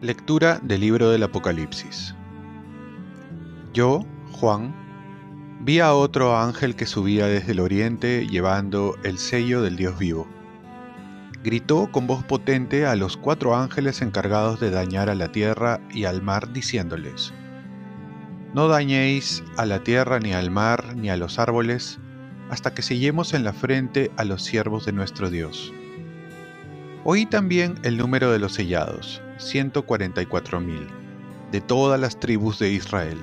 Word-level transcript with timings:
Lectura 0.00 0.60
del 0.62 0.82
libro 0.82 1.10
del 1.10 1.24
Apocalipsis. 1.24 2.14
Yo, 3.74 4.06
Juan, 4.30 4.72
vi 5.60 5.80
a 5.80 5.92
otro 5.92 6.38
ángel 6.38 6.76
que 6.76 6.86
subía 6.86 7.26
desde 7.26 7.50
el 7.50 7.58
oriente 7.58 8.28
llevando 8.28 8.96
el 9.02 9.18
sello 9.18 9.60
del 9.60 9.74
Dios 9.74 9.98
vivo. 9.98 10.28
Gritó 11.42 11.90
con 11.90 12.06
voz 12.06 12.22
potente 12.22 12.86
a 12.86 12.94
los 12.94 13.16
cuatro 13.16 13.56
ángeles 13.56 14.00
encargados 14.00 14.60
de 14.60 14.70
dañar 14.70 15.10
a 15.10 15.16
la 15.16 15.32
tierra 15.32 15.80
y 15.90 16.04
al 16.04 16.22
mar, 16.22 16.52
diciéndoles, 16.52 17.34
No 18.54 18.68
dañéis 18.68 19.44
a 19.56 19.66
la 19.66 19.82
tierra 19.82 20.20
ni 20.20 20.32
al 20.32 20.50
mar 20.50 20.96
ni 20.96 21.10
a 21.10 21.16
los 21.16 21.38
árboles, 21.38 21.98
hasta 22.50 22.72
que 22.72 22.82
sellemos 22.82 23.34
en 23.34 23.44
la 23.44 23.52
frente 23.52 24.10
a 24.16 24.24
los 24.24 24.42
siervos 24.42 24.86
de 24.86 24.92
nuestro 24.92 25.28
Dios. 25.28 25.72
Oí 27.04 27.26
también 27.26 27.78
el 27.82 27.96
número 27.96 28.32
de 28.32 28.38
los 28.38 28.54
sellados, 28.54 29.22
144.000, 29.38 30.88
de 31.52 31.60
todas 31.60 32.00
las 32.00 32.18
tribus 32.18 32.58
de 32.58 32.70
Israel. 32.72 33.18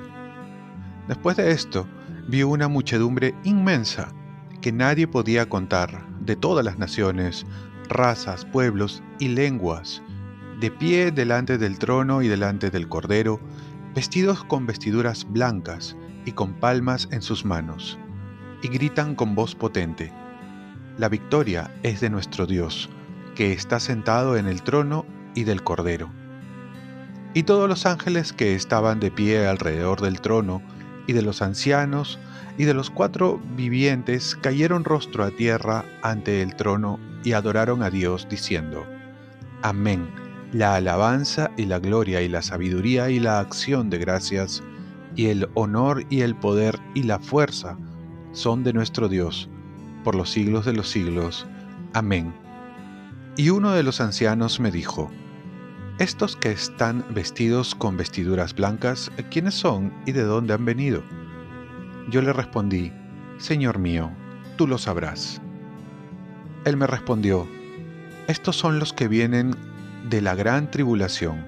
Después 1.08 1.38
de 1.38 1.52
esto, 1.52 1.88
vi 2.28 2.44
una 2.44 2.68
muchedumbre 2.68 3.34
inmensa 3.44 4.14
que 4.62 4.72
nadie 4.72 5.08
podía 5.08 5.48
contar, 5.50 6.06
de 6.20 6.36
todas 6.36 6.66
las 6.66 6.78
naciones, 6.78 7.46
razas, 7.90 8.46
pueblos 8.46 9.04
y 9.20 9.28
lenguas, 9.30 10.02
de 10.60 10.72
pie 10.72 11.12
delante 11.12 11.58
del 11.58 11.78
trono 11.78 12.22
y 12.22 12.28
delante 12.28 12.72
del 12.72 12.88
Cordero, 12.88 13.40
vestidos 13.96 14.44
con 14.44 14.66
vestiduras 14.66 15.26
blancas 15.32 15.96
y 16.26 16.34
con 16.34 16.54
palmas 16.54 17.08
en 17.12 17.22
sus 17.22 17.46
manos, 17.46 17.98
y 18.62 18.68
gritan 18.68 19.16
con 19.16 19.36
voz 19.36 19.56
potente, 19.56 20.12
La 20.98 21.08
victoria 21.08 21.72
es 21.82 22.02
de 22.02 22.10
nuestro 22.10 22.46
Dios, 22.46 22.90
que 23.36 23.54
está 23.54 23.80
sentado 23.80 24.36
en 24.36 24.48
el 24.48 24.64
trono 24.64 25.06
y 25.34 25.46
del 25.46 25.64
Cordero. 25.64 26.10
Y 27.34 27.44
todos 27.44 27.70
los 27.70 27.86
ángeles 27.86 28.34
que 28.34 28.54
estaban 28.54 29.00
de 29.00 29.12
pie 29.12 29.48
alrededor 29.48 30.02
del 30.02 30.20
trono, 30.20 30.62
y 31.08 31.14
de 31.14 31.22
los 31.22 31.42
ancianos, 31.42 32.20
y 32.58 32.66
de 32.66 32.74
los 32.74 32.90
cuatro 32.90 33.42
vivientes, 33.56 34.36
cayeron 34.36 34.84
rostro 34.84 35.24
a 35.24 35.32
tierra 35.32 35.86
ante 36.02 36.42
el 36.42 36.56
trono 36.58 37.00
y 37.24 37.32
adoraron 37.32 37.82
a 37.82 37.90
Dios, 37.90 38.28
diciendo, 38.30 38.86
Amén, 39.62 40.10
la 40.56 40.76
alabanza 40.76 41.52
y 41.58 41.66
la 41.66 41.80
gloria 41.80 42.22
y 42.22 42.30
la 42.30 42.42
sabiduría 42.42 43.10
y 43.10 43.20
la 43.20 43.42
acción 43.42 43.90
de 43.90 43.98
gracias, 43.98 44.64
y 45.14 45.26
el 45.26 45.50
honor 45.54 46.06
y 46.10 46.22
el 46.22 46.34
poder 46.34 46.80
y 46.94 47.04
la 47.04 47.20
fuerza 47.20 47.78
son 48.32 48.64
de 48.64 48.72
nuestro 48.72 49.10
Dios, 49.10 49.50
por 50.06 50.16
los 50.16 50.30
siglos 50.30 50.66
de 50.66 50.72
los 50.72 50.88
siglos. 50.88 51.46
Amén. 51.92 52.34
Y 53.36 53.50
uno 53.50 53.74
de 53.74 53.84
los 53.84 54.00
ancianos 54.00 54.62
me 54.62 54.72
dijo, 54.72 55.12
estos 56.00 56.38
que 56.38 56.54
están 56.54 57.04
vestidos 57.10 57.76
con 57.76 57.98
vestiduras 57.98 58.56
blancas, 58.56 59.12
¿quiénes 59.30 59.56
son 59.56 59.92
y 60.06 60.14
de 60.14 60.24
dónde 60.24 60.54
han 60.54 60.64
venido? 60.64 61.04
Yo 62.10 62.22
le 62.22 62.32
respondí, 62.32 62.94
Señor 63.40 63.78
mío, 63.78 64.10
tú 64.56 64.68
lo 64.68 64.78
sabrás. 64.78 65.42
Él 66.64 66.78
me 66.78 66.88
respondió, 66.88 67.46
Estos 68.30 68.56
son 68.56 68.80
los 68.80 68.94
que 68.94 69.10
vienen 69.10 69.75
de 70.10 70.22
la 70.22 70.36
gran 70.36 70.72
tribulación, 70.72 71.48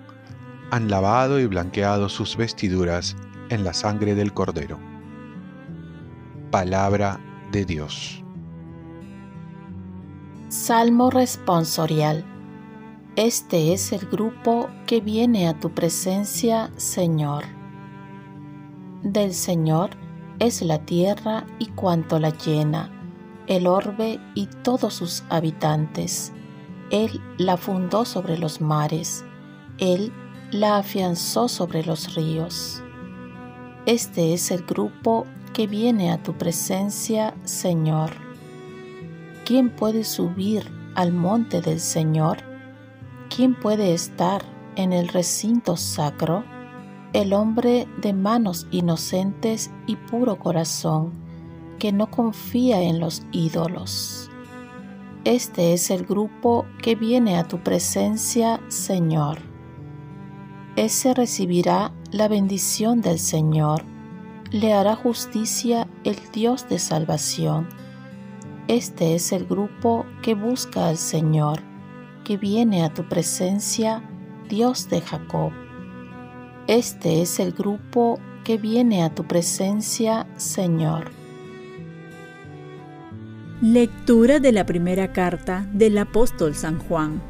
han 0.72 0.90
lavado 0.90 1.40
y 1.40 1.46
blanqueado 1.46 2.10
sus 2.10 2.36
vestiduras 2.36 3.16
en 3.50 3.64
la 3.64 3.74
sangre 3.74 4.16
del 4.16 4.34
Cordero. 4.34 4.80
Palabra 6.52 7.20
de 7.52 7.66
Dios. 7.66 8.24
Salmo 10.50 11.10
responsorial 11.12 12.26
este 13.18 13.74
es 13.74 13.94
el 13.94 14.06
grupo 14.06 14.70
que 14.86 15.02
viene 15.02 15.48
a 15.48 15.60
tu 15.60 15.72
presencia, 15.72 16.70
Señor. 16.78 17.46
Del 19.02 19.34
Señor 19.34 19.90
es 20.38 20.62
la 20.62 20.86
tierra 20.86 21.44
y 21.58 21.66
cuanto 21.66 22.20
la 22.20 22.30
llena, 22.30 22.92
el 23.48 23.66
orbe 23.66 24.20
y 24.36 24.46
todos 24.62 24.94
sus 24.94 25.24
habitantes. 25.30 26.32
Él 26.90 27.22
la 27.38 27.58
fundó 27.58 28.06
sobre 28.06 28.38
los 28.38 28.62
mares, 28.62 29.26
Él 29.78 30.14
la 30.52 30.78
afianzó 30.78 31.50
sobre 31.50 31.84
los 31.84 32.16
ríos. 32.16 32.82
Este 33.86 34.34
es 34.34 34.52
el 34.52 34.64
grupo 34.64 35.26
que 35.54 35.68
viene 35.68 36.12
a 36.12 36.24
tu 36.24 36.34
presencia, 36.34 37.36
Señor. 37.44 38.12
¿Quién 39.46 39.70
puede 39.70 40.04
subir 40.04 40.72
al 40.96 41.12
monte 41.12 41.62
del 41.62 41.80
Señor? 41.80 42.38
¿Quién 43.34 43.56
puede 43.56 43.94
estar 43.94 44.44
en 44.76 44.94
el 44.94 45.10
recinto 45.10 45.76
sacro? 45.76 46.46
El 47.14 47.34
hombre 47.34 47.88
de 48.02 48.14
manos 48.14 48.68
inocentes 48.72 49.72
y 49.88 49.96
puro 49.96 50.38
corazón, 50.38 51.12
que 51.80 51.92
no 51.92 52.10
confía 52.12 52.82
en 52.82 53.00
los 53.00 53.24
ídolos. 53.32 54.30
Este 55.28 55.74
es 55.74 55.92
el 55.92 56.06
grupo 56.06 56.66
que 56.82 56.96
viene 56.96 57.38
a 57.38 57.44
tu 57.44 57.62
presencia, 57.62 58.62
Señor. 58.70 59.40
Ese 60.78 61.14
recibirá 61.14 61.92
la 62.14 62.30
bendición 62.30 63.02
del 63.02 63.20
Señor, 63.20 63.84
le 64.52 64.72
hará 64.72 64.96
justicia 64.96 65.86
el 66.06 66.16
Dios 66.32 66.70
de 66.70 66.80
salvación. 66.80 67.68
Este 68.70 69.16
es 69.16 69.34
el 69.34 69.46
grupo 69.46 70.06
que 70.22 70.34
busca 70.34 70.88
al 70.88 70.96
Señor 70.96 71.60
que 72.24 72.38
viene 72.38 72.86
a 72.86 72.94
tu 72.94 73.10
presencia, 73.10 74.10
Dios 74.48 74.90
de 74.90 75.02
Jacob. 75.02 75.52
Este 76.68 77.22
es 77.22 77.42
el 77.42 77.52
grupo 77.52 78.18
que 78.46 78.58
viene 78.58 79.04
a 79.04 79.14
tu 79.14 79.26
presencia, 79.26 80.26
Señor. 80.38 81.17
Lectura 83.60 84.40
de 84.40 84.52
la 84.52 84.68
primera 84.68 85.14
carta 85.14 85.68
del 85.74 85.98
apóstol 85.98 86.54
San 86.54 86.78
Juan. 86.78 87.24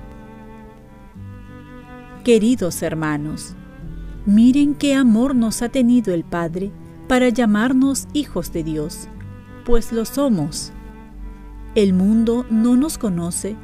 Queridos 2.25 2.81
hermanos, 2.81 3.55
miren 4.25 4.75
qué 4.75 4.93
amor 4.93 5.35
nos 5.35 5.61
ha 5.61 5.69
tenido 5.69 6.13
el 6.13 6.25
Padre 6.25 6.69
para 7.07 7.29
llamarnos 7.29 8.09
hijos 8.11 8.51
de 8.51 8.65
Dios, 8.65 9.07
pues 9.63 9.93
lo 9.93 10.03
somos. 10.03 10.73
El 11.75 11.93
mundo 11.93 12.45
no 12.49 12.75
nos 12.75 12.97
conoce 12.97 13.55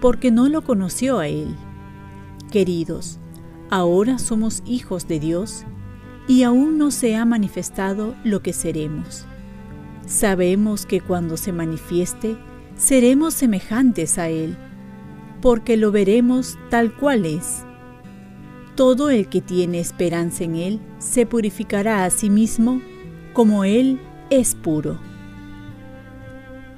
porque 0.00 0.30
no 0.30 0.48
lo 0.48 0.64
conoció 0.64 1.18
a 1.18 1.28
Él. 1.28 1.54
Queridos, 2.50 3.18
ahora 3.68 4.18
somos 4.18 4.62
hijos 4.64 5.06
de 5.06 5.20
Dios 5.20 5.66
y 6.26 6.44
aún 6.44 6.78
no 6.78 6.92
se 6.92 7.14
ha 7.14 7.26
manifestado 7.26 8.14
lo 8.24 8.40
que 8.40 8.54
seremos. 8.54 9.26
Sabemos 10.06 10.86
que 10.86 11.00
cuando 11.00 11.36
se 11.36 11.52
manifieste, 11.52 12.36
seremos 12.76 13.34
semejantes 13.34 14.18
a 14.18 14.28
Él, 14.28 14.56
porque 15.42 15.76
lo 15.76 15.90
veremos 15.90 16.58
tal 16.70 16.94
cual 16.94 17.26
es. 17.26 17.64
Todo 18.76 19.10
el 19.10 19.28
que 19.28 19.40
tiene 19.40 19.80
esperanza 19.80 20.44
en 20.44 20.54
Él 20.54 20.80
se 20.98 21.26
purificará 21.26 22.04
a 22.04 22.10
sí 22.10 22.30
mismo 22.30 22.80
como 23.32 23.64
Él 23.64 24.00
es 24.30 24.54
puro. 24.54 24.98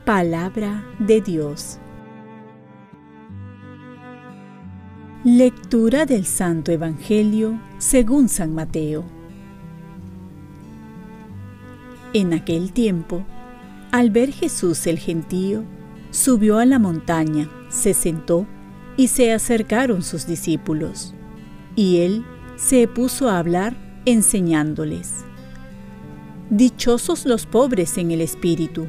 Palabra 0.04 0.84
de 0.98 1.20
Dios. 1.20 1.78
Lectura 5.24 6.06
del 6.06 6.24
Santo 6.24 6.72
Evangelio 6.72 7.60
según 7.76 8.28
San 8.30 8.54
Mateo. 8.54 9.17
En 12.14 12.32
aquel 12.32 12.72
tiempo, 12.72 13.26
al 13.92 14.10
ver 14.10 14.32
Jesús 14.32 14.86
el 14.86 14.98
gentío, 14.98 15.64
subió 16.10 16.58
a 16.58 16.64
la 16.64 16.78
montaña, 16.78 17.50
se 17.68 17.92
sentó 17.92 18.46
y 18.96 19.08
se 19.08 19.32
acercaron 19.32 20.02
sus 20.02 20.26
discípulos. 20.26 21.14
Y 21.76 21.98
él 21.98 22.24
se 22.56 22.88
puso 22.88 23.28
a 23.28 23.38
hablar 23.38 23.76
enseñándoles. 24.06 25.24
Dichosos 26.50 27.26
los 27.26 27.44
pobres 27.44 27.98
en 27.98 28.10
el 28.10 28.22
espíritu, 28.22 28.86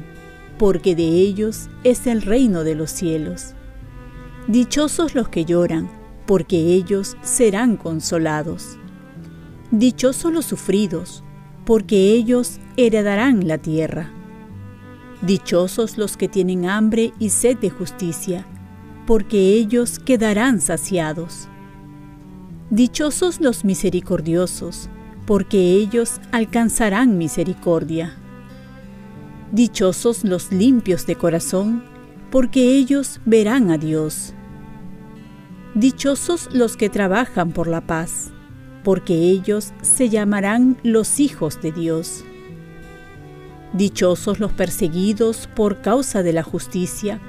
porque 0.58 0.94
de 0.94 1.04
ellos 1.04 1.68
es 1.84 2.06
el 2.06 2.22
reino 2.22 2.64
de 2.64 2.74
los 2.74 2.90
cielos. 2.90 3.54
Dichosos 4.48 5.14
los 5.14 5.28
que 5.28 5.44
lloran 5.44 5.90
porque 6.26 6.56
ellos 6.74 7.16
serán 7.22 7.76
consolados. 7.76 8.78
Dichosos 9.70 10.32
los 10.32 10.46
sufridos, 10.46 11.22
porque 11.70 12.14
ellos 12.14 12.58
heredarán 12.76 13.46
la 13.46 13.56
tierra. 13.56 14.10
Dichosos 15.22 15.98
los 15.98 16.16
que 16.16 16.26
tienen 16.26 16.68
hambre 16.68 17.12
y 17.20 17.30
sed 17.30 17.58
de 17.58 17.70
justicia, 17.70 18.44
porque 19.06 19.52
ellos 19.52 20.00
quedarán 20.00 20.60
saciados. 20.60 21.46
Dichosos 22.70 23.40
los 23.40 23.64
misericordiosos, 23.64 24.90
porque 25.26 25.74
ellos 25.74 26.20
alcanzarán 26.32 27.18
misericordia. 27.18 28.16
Dichosos 29.52 30.24
los 30.24 30.50
limpios 30.50 31.06
de 31.06 31.14
corazón, 31.14 31.84
porque 32.32 32.74
ellos 32.74 33.20
verán 33.26 33.70
a 33.70 33.78
Dios. 33.78 34.34
Dichosos 35.76 36.48
los 36.52 36.76
que 36.76 36.88
trabajan 36.88 37.52
por 37.52 37.68
la 37.68 37.80
paz, 37.80 38.32
porque 38.82 39.14
ellos 39.14 39.72
se 39.82 40.08
llamarán 40.08 40.78
los 40.82 41.20
hijos 41.20 41.60
de 41.60 41.72
Dios. 41.72 42.24
Dichosos 43.72 44.40
los 44.40 44.52
perseguidos 44.52 45.48
por 45.54 45.80
causa 45.80 46.22
de 46.22 46.32
la 46.32 46.42
justicia, 46.42 47.20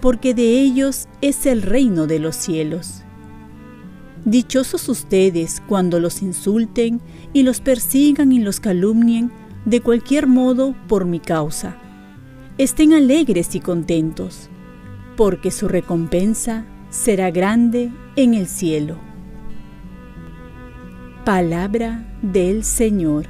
porque 0.00 0.34
de 0.34 0.60
ellos 0.60 1.08
es 1.20 1.46
el 1.46 1.62
reino 1.62 2.06
de 2.06 2.18
los 2.18 2.36
cielos. 2.36 3.02
Dichosos 4.24 4.88
ustedes 4.88 5.62
cuando 5.68 6.00
los 6.00 6.22
insulten 6.22 7.00
y 7.32 7.44
los 7.44 7.60
persigan 7.60 8.32
y 8.32 8.40
los 8.40 8.58
calumnien 8.58 9.30
de 9.64 9.80
cualquier 9.80 10.26
modo 10.26 10.74
por 10.88 11.04
mi 11.04 11.20
causa. 11.20 11.76
Estén 12.58 12.92
alegres 12.92 13.54
y 13.54 13.60
contentos, 13.60 14.48
porque 15.16 15.50
su 15.50 15.68
recompensa 15.68 16.66
será 16.90 17.30
grande 17.30 17.92
en 18.16 18.34
el 18.34 18.46
cielo. 18.48 18.98
Palabra 21.26 22.04
del 22.22 22.62
Señor. 22.62 23.26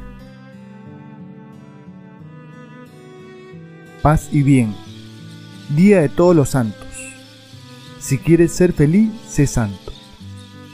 Paz 4.02 4.28
y 4.30 4.42
bien. 4.42 4.74
Día 5.74 6.02
de 6.02 6.10
todos 6.10 6.36
los 6.36 6.50
santos. 6.50 6.86
Si 7.98 8.18
quieres 8.18 8.52
ser 8.52 8.74
feliz, 8.74 9.10
sé 9.26 9.46
santo. 9.46 9.94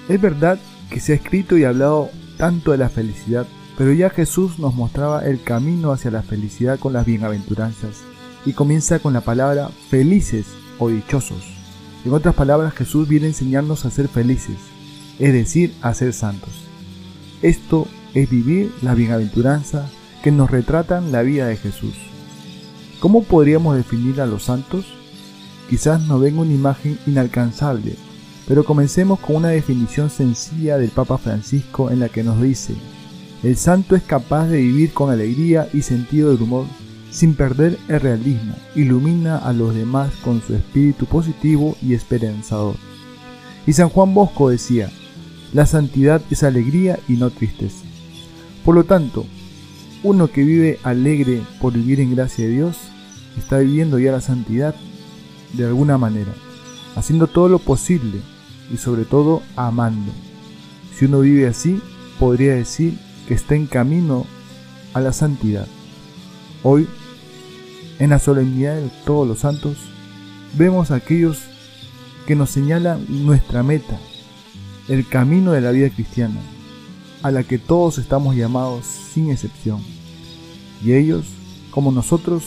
Es 0.08 0.20
verdad 0.20 0.58
que 0.90 0.98
se 0.98 1.12
ha 1.12 1.14
escrito 1.14 1.56
y 1.56 1.62
hablado 1.62 2.10
tanto 2.38 2.72
de 2.72 2.78
la 2.78 2.88
felicidad, 2.88 3.46
pero 3.78 3.92
ya 3.92 4.10
Jesús 4.10 4.58
nos 4.58 4.74
mostraba 4.74 5.24
el 5.24 5.40
camino 5.44 5.92
hacia 5.92 6.10
la 6.10 6.22
felicidad 6.22 6.80
con 6.80 6.92
las 6.92 7.06
bienaventuranzas 7.06 8.00
y 8.44 8.52
comienza 8.52 8.98
con 8.98 9.12
la 9.12 9.20
palabra 9.20 9.68
felices 9.90 10.46
o 10.80 10.88
dichosos. 10.88 11.44
En 12.04 12.14
otras 12.14 12.34
palabras, 12.34 12.74
Jesús 12.74 13.06
viene 13.06 13.26
a 13.26 13.28
enseñarnos 13.28 13.84
a 13.84 13.92
ser 13.92 14.08
felices, 14.08 14.58
es 15.20 15.32
decir, 15.32 15.72
a 15.82 15.94
ser 15.94 16.14
santos. 16.14 16.71
Esto 17.42 17.88
es 18.14 18.30
vivir 18.30 18.72
la 18.82 18.94
bienaventuranza 18.94 19.88
que 20.22 20.30
nos 20.30 20.50
retratan 20.50 21.10
la 21.10 21.22
vida 21.22 21.48
de 21.48 21.56
Jesús. 21.56 21.94
¿Cómo 23.00 23.24
podríamos 23.24 23.76
definir 23.76 24.20
a 24.20 24.26
los 24.26 24.44
santos? 24.44 24.86
Quizás 25.68 26.00
nos 26.02 26.20
venga 26.20 26.42
una 26.42 26.52
imagen 26.52 26.98
inalcanzable, 27.04 27.96
pero 28.46 28.64
comencemos 28.64 29.18
con 29.18 29.36
una 29.36 29.48
definición 29.48 30.08
sencilla 30.08 30.78
del 30.78 30.90
Papa 30.90 31.18
Francisco 31.18 31.90
en 31.90 31.98
la 31.98 32.08
que 32.08 32.22
nos 32.22 32.40
dice, 32.40 32.74
el 33.42 33.56
santo 33.56 33.96
es 33.96 34.02
capaz 34.04 34.46
de 34.46 34.58
vivir 34.58 34.92
con 34.92 35.10
alegría 35.10 35.68
y 35.72 35.82
sentido 35.82 36.30
del 36.30 36.42
humor 36.42 36.66
sin 37.10 37.34
perder 37.34 37.76
el 37.88 38.00
realismo, 38.00 38.54
ilumina 38.76 39.36
a 39.38 39.52
los 39.52 39.74
demás 39.74 40.12
con 40.24 40.40
su 40.40 40.54
espíritu 40.54 41.06
positivo 41.06 41.76
y 41.82 41.94
esperanzador. 41.94 42.76
Y 43.66 43.72
San 43.72 43.88
Juan 43.88 44.14
Bosco 44.14 44.48
decía, 44.48 44.90
la 45.52 45.66
santidad 45.66 46.22
es 46.30 46.42
alegría 46.42 46.98
y 47.08 47.14
no 47.14 47.30
tristeza. 47.30 47.84
Por 48.64 48.74
lo 48.74 48.84
tanto, 48.84 49.26
uno 50.02 50.28
que 50.28 50.42
vive 50.42 50.78
alegre 50.82 51.42
por 51.60 51.72
vivir 51.72 52.00
en 52.00 52.14
gracia 52.14 52.44
de 52.44 52.52
Dios, 52.52 52.76
está 53.38 53.58
viviendo 53.58 53.98
ya 53.98 54.12
la 54.12 54.20
santidad 54.20 54.74
de 55.52 55.66
alguna 55.66 55.98
manera, 55.98 56.32
haciendo 56.96 57.26
todo 57.26 57.48
lo 57.48 57.58
posible 57.58 58.20
y 58.72 58.76
sobre 58.76 59.04
todo 59.04 59.42
amando. 59.56 60.12
Si 60.96 61.06
uno 61.06 61.20
vive 61.20 61.46
así, 61.46 61.80
podría 62.18 62.54
decir 62.54 62.98
que 63.28 63.34
está 63.34 63.54
en 63.54 63.66
camino 63.66 64.26
a 64.94 65.00
la 65.00 65.12
santidad. 65.12 65.66
Hoy 66.62 66.86
en 68.02 68.10
la 68.10 68.18
solemnidad 68.18 68.74
de 68.74 68.90
todos 69.04 69.28
los 69.28 69.38
santos, 69.38 69.76
vemos 70.54 70.90
a 70.90 70.96
aquellos 70.96 71.38
que 72.26 72.34
nos 72.34 72.50
señalan 72.50 73.06
nuestra 73.08 73.62
meta, 73.62 73.96
el 74.88 75.06
camino 75.06 75.52
de 75.52 75.60
la 75.60 75.70
vida 75.70 75.90
cristiana, 75.90 76.40
a 77.22 77.30
la 77.30 77.44
que 77.44 77.58
todos 77.58 77.98
estamos 77.98 78.34
llamados 78.34 78.84
sin 78.84 79.30
excepción. 79.30 79.80
Y 80.84 80.92
ellos, 80.94 81.26
como 81.70 81.92
nosotros, 81.92 82.44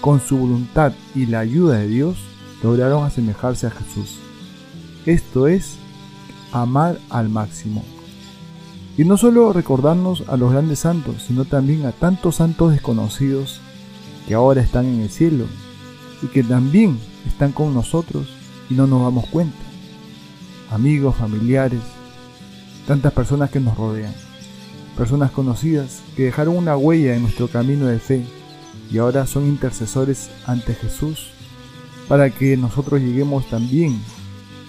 con 0.00 0.20
su 0.20 0.38
voluntad 0.38 0.92
y 1.14 1.26
la 1.26 1.40
ayuda 1.40 1.78
de 1.78 1.88
Dios, 1.88 2.16
lograron 2.62 3.04
asemejarse 3.04 3.66
a 3.66 3.70
Jesús. 3.70 4.18
Esto 5.06 5.46
es 5.46 5.76
amar 6.52 6.98
al 7.10 7.28
máximo. 7.28 7.84
Y 8.96 9.04
no 9.04 9.16
solo 9.16 9.52
recordarnos 9.52 10.24
a 10.28 10.36
los 10.36 10.50
grandes 10.50 10.80
santos, 10.80 11.24
sino 11.26 11.44
también 11.44 11.86
a 11.86 11.92
tantos 11.92 12.36
santos 12.36 12.72
desconocidos 12.72 13.60
que 14.26 14.34
ahora 14.34 14.60
están 14.60 14.86
en 14.86 15.02
el 15.02 15.10
cielo 15.10 15.44
y 16.22 16.26
que 16.26 16.42
también 16.42 16.98
están 17.26 17.52
con 17.52 17.74
nosotros 17.74 18.26
y 18.68 18.74
no 18.74 18.86
nos 18.86 19.02
damos 19.02 19.26
cuenta. 19.26 19.67
Amigos, 20.70 21.16
familiares, 21.16 21.80
tantas 22.86 23.12
personas 23.12 23.50
que 23.50 23.60
nos 23.60 23.76
rodean, 23.76 24.14
personas 24.96 25.30
conocidas 25.30 26.02
que 26.16 26.24
dejaron 26.24 26.56
una 26.56 26.76
huella 26.76 27.14
en 27.14 27.22
nuestro 27.22 27.48
camino 27.48 27.86
de 27.86 27.98
fe 27.98 28.24
y 28.90 28.98
ahora 28.98 29.26
son 29.26 29.46
intercesores 29.46 30.30
ante 30.46 30.74
Jesús 30.74 31.28
para 32.08 32.30
que 32.30 32.56
nosotros 32.56 33.00
lleguemos 33.00 33.48
también 33.48 33.98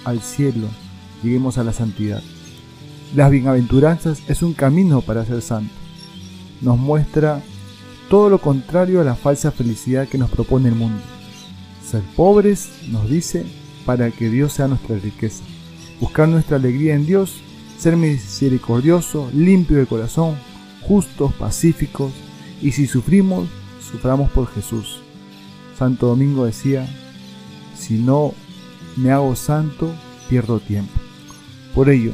al 0.04 0.22
cielo, 0.22 0.68
lleguemos 1.24 1.58
a 1.58 1.64
la 1.64 1.74
santidad. 1.74 2.22
Las 3.16 3.32
bienaventuranzas 3.32 4.22
es 4.28 4.42
un 4.44 4.54
camino 4.54 5.02
para 5.02 5.26
ser 5.26 5.42
santo. 5.42 5.74
Nos 6.62 6.78
muestra 6.78 7.42
todo 8.10 8.30
lo 8.30 8.40
contrario 8.40 9.02
a 9.02 9.04
la 9.04 9.16
falsa 9.16 9.52
felicidad 9.52 10.08
que 10.08 10.18
nos 10.18 10.30
propone 10.30 10.70
el 10.70 10.76
mundo. 10.76 11.02
Ser 11.90 12.02
pobres, 12.16 12.70
nos 12.90 13.10
dice, 13.10 13.46
para 13.86 14.12
que 14.12 14.30
Dios 14.30 14.54
sea 14.54 14.68
nuestra 14.68 14.98
riqueza. 14.98 15.44
Buscar 16.00 16.30
nuestra 16.30 16.58
alegría 16.58 16.96
en 16.96 17.06
Dios, 17.06 17.42
ser 17.78 17.98
misericordioso, 17.98 19.30
limpio 19.34 19.78
de 19.78 19.86
corazón, 19.86 20.36
justos, 20.82 21.34
pacíficos, 21.34 22.12
y 22.62 22.72
si 22.72 22.88
sufrimos, 22.88 23.48
suframos 23.80 24.30
por 24.32 24.48
Jesús. 24.48 25.02
Santo 25.78 26.08
Domingo 26.08 26.46
decía, 26.46 26.88
si 27.78 27.96
no 27.96 28.34
me 28.96 29.12
hago 29.12 29.36
santo, 29.36 29.94
pierdo 30.30 30.60
tiempo. 30.60 30.92
Por 31.74 31.90
ello, 31.90 32.12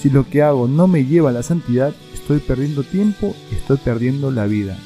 si 0.00 0.10
lo 0.10 0.28
que 0.28 0.42
hago 0.42 0.68
no 0.68 0.88
me 0.88 1.04
lleva 1.04 1.30
a 1.30 1.32
la 1.32 1.42
santidad, 1.42 1.94
estoy 2.12 2.38
perdiendo 2.40 2.82
tiempo 2.82 3.34
y 3.50 3.54
estoy 3.54 3.78
perdiendo 3.78 4.30
la 4.30 4.46
vida. 4.46 4.76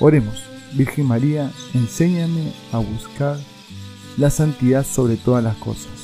Oremos, 0.00 0.42
Virgen 0.74 1.06
María, 1.06 1.50
enséñame 1.72 2.52
a 2.72 2.78
buscar 2.78 3.38
la 4.16 4.30
santidad 4.30 4.84
sobre 4.84 5.16
todas 5.16 5.42
las 5.42 5.56
cosas. 5.56 6.03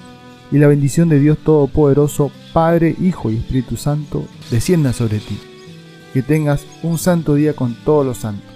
Y 0.51 0.57
la 0.57 0.67
bendición 0.67 1.07
de 1.07 1.19
Dios 1.19 1.37
Todopoderoso, 1.37 2.31
Padre, 2.53 2.95
Hijo 2.99 3.31
y 3.31 3.37
Espíritu 3.37 3.77
Santo, 3.77 4.25
descienda 4.49 4.91
sobre 4.91 5.19
ti. 5.19 5.39
Que 6.13 6.21
tengas 6.21 6.65
un 6.83 6.97
santo 6.97 7.35
día 7.35 7.55
con 7.55 7.73
todos 7.85 8.05
los 8.05 8.17
santos. 8.17 8.50